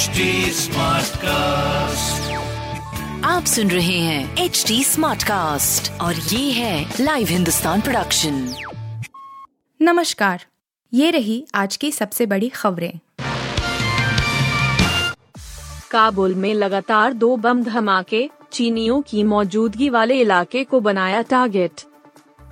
[0.00, 0.08] HD
[1.16, 2.32] cast
[3.24, 8.54] आप सुन रहे हैं एच डी स्मार्ट कास्ट और ये है लाइव हिंदुस्तान प्रोडक्शन
[9.82, 10.44] नमस्कार
[10.94, 12.98] ये रही आज की सबसे बड़ी खबरें।
[15.90, 21.80] काबुल में लगातार दो बम धमाके चीनियों की मौजूदगी वाले इलाके को बनाया टारगेट।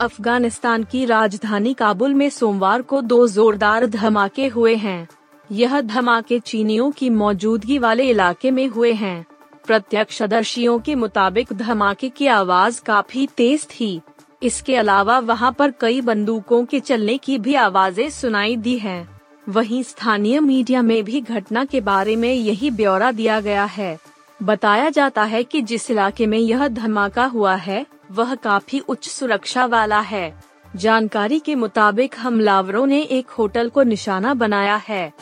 [0.00, 5.08] अफ़गानिस्तान की राजधानी काबुल में सोमवार को दो जोरदार धमाके हुए हैं।
[5.52, 9.26] यह धमाके चीनियों की मौजूदगी वाले इलाके में हुए हैं।
[9.66, 14.00] प्रत्यक्षदर्शियों के मुताबिक धमाके की आवाज़ काफ़ी तेज थी।
[14.42, 19.82] इसके अलावा वहाँ पर कई बंदूकों के चलने की भी आवाज़ें सुनाई दी हैं। वहीं
[19.82, 23.98] स्थानीय मीडिया में भी घटना के बारे में यही ब्यौरा दिया गया है।
[24.42, 29.66] बताया जाता है कि जिस इलाके में यह धमाका हुआ है, वह काफ़ी उच्च सुरक्षा
[29.66, 35.12] वाला है। जानकारी के मुताबिक हमलावरों ने एक होटल को निशाना बनाया है।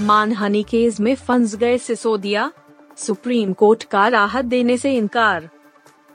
[0.00, 2.52] मानहानि केस में फंस गए सिसोदिया,
[2.96, 5.50] सुप्रीम कोर्ट का राहत देने से इनकार।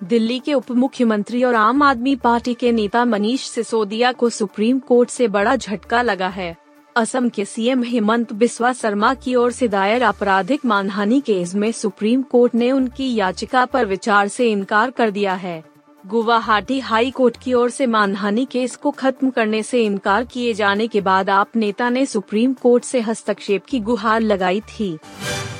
[0.03, 5.09] दिल्ली के उप मुख्यमंत्री और आम आदमी पार्टी के नेता मनीष सिसोदिया को सुप्रीम कोर्ट
[5.09, 6.58] से बड़ा झटका लगा है।
[6.95, 12.22] असम के सीएम हेमंत बिस्वा शर्मा की ओर से दायर आपराधिक मानहानि केस में सुप्रीम
[12.22, 15.72] कोर्ट ने उनकी याचिका पर विचार से इनकार कर दिया है।
[16.06, 20.88] गुवाहाटी हाई कोर्ट की ओर से मानहानि केस को खत्म करने से इनकार किए जाने
[20.88, 24.98] के बाद आप नेता ने सुप्रीम कोर्ट से हस्तक्षेप की गुहार लगाई थी।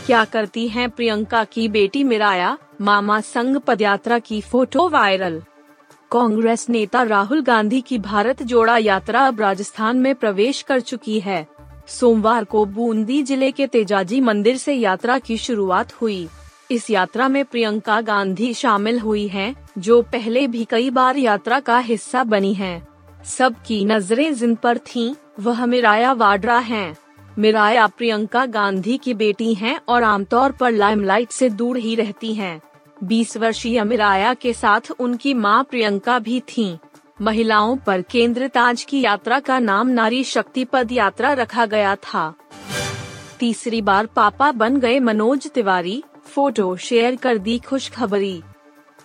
[0.06, 2.58] क्या करती हैं प्रियंका की बेटी मिराया?
[2.82, 5.42] मामा संघ पदयात्रा की फ़ोटो वायरल।
[6.12, 11.46] कांग्रेस नेता राहुल गांधी की भारत जोड़ा यात्रा अब राजस्थान में प्रवेश कर चुकी है।
[11.88, 16.28] सोमवार को बूंदी ज़िले के तेजाजी मंदिर से यात्रा की शुरुआत हुई।
[16.72, 21.78] इस यात्रा में प्रियंका गांधी शामिल हुई हैं, जो पहले भी कई बार यात्रा का
[21.78, 22.88] हिस्सा बनी हैं।
[23.26, 26.96] सबकी नज़रें जिन पर थीं, वह मिराया वाड्रा हैं।
[27.38, 32.62] मिराया प्रियंका गांधी की बेटी हैं और आमतौर पर लाइमलाइट से दूर ही रहती हैं।
[33.04, 36.78] 20 वर्षीय मिराया के साथ उनकी माँ प्रियंका भी थीं।
[37.22, 42.34] महिलाओं पर केंद्रित आज की यात्रा का नाम नारी शक्ति पद यात्रा रखा गया था
[43.40, 48.42] तीसरी बार पापा बन गए मनोज तिवारी फ़ोटो शेयर कर दी खुशखबरी।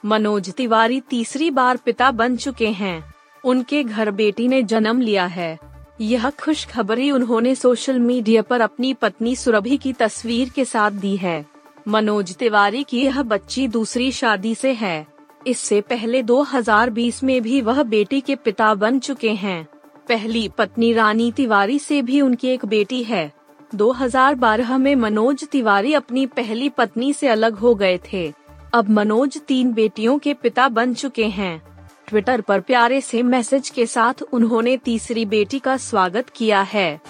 [0.04, 3.14] मनोज तिवारी तीसरी बार पिता बन चुके हैं।
[3.44, 5.58] उनके घर बेटी ने जन्म लिया है।
[6.00, 11.46] यह खुशखबरी उन्होंने सोशल मीडिया पर अपनी पत्नी सुरभि की तस्वीर के साथ दी है।
[11.88, 15.06] मनोज तिवारी की यह बच्ची दूसरी शादी से है।
[15.46, 19.68] इससे पहले 2020 में भी वह बेटी के पिता बन चुके हैं।
[20.08, 23.37] पहली पत्नी रानी तिवारी से भी उनकी एक बेटी है।
[23.74, 28.32] 2012 में मनोज तिवारी अपनी पहली पत्नी से अलग हो गए थे।
[28.74, 31.62] अब मनोज तीन बेटियों के पिता बन चुके हैं।
[32.06, 37.00] ट्विटर पर प्यारे से मैसेज के साथ उन्होंने तीसरी बेटी का स्वागत किया है।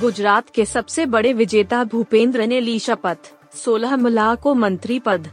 [0.00, 5.28] गुजरात के सबसे बड़े विजेता भूपेंद्र ने ली शपथ 16 मलाह को मंत्री पद।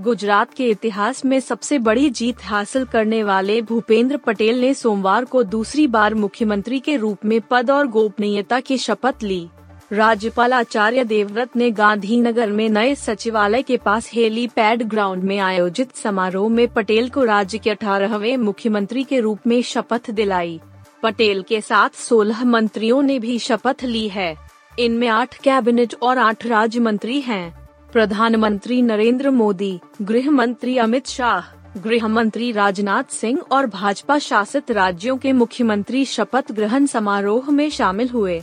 [0.00, 5.42] गुजरात के इतिहास में सबसे बड़ी जीत हासिल करने वाले भूपेंद्र पटेल ने सोमवार को
[5.42, 9.48] दूसरी बार मुख्यमंत्री के रूप में पद और गोपनीयता की शपथ ली।
[9.92, 15.96] राज्यपाल आचार्य देवव्रत ने गांधीनगर में नए सचिवालय के पास हेली पैड ग्राउंड में आयोजित
[15.96, 20.60] समारोह में पटेल को राज्य के अठारहवे मुख्यमंत्री के रूप में शपथ दिलाई।
[21.02, 24.36] पटेल के साथ 16 मंत्रियों ने भी शपथ ली है।
[24.78, 31.42] इनमें आठ कैबिनेट और आठ राज्य मंत्री हैं। प्रधानमंत्री नरेंद्र मोदी, गृह मंत्री अमित शाह,
[31.80, 38.08] गृह मंत्री राजनाथ सिंह और भाजपा शासित राज्यों के मुख्यमंत्री शपथ ग्रहण समारोह में शामिल
[38.08, 38.42] हुए।